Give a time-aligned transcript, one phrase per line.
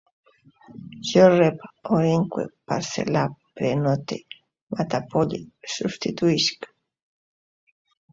[1.07, 1.65] Jo rep,
[1.97, 3.25] orinque, parcel·lar,
[3.59, 4.17] prenote,
[4.79, 5.41] matapolle,
[5.75, 6.67] substituïsc